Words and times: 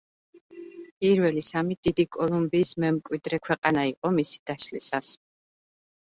პირველი 1.03 1.43
სამი 1.49 1.77
დიდი 1.87 2.05
კოლუმბიის 2.17 2.73
მემკვიდრე 2.85 3.41
ქვეყანა 3.49 3.85
იყო 3.93 4.13
მისი 4.19 4.43
დაშლისას. 4.53 5.15